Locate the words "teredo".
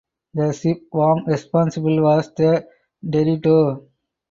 3.05-3.83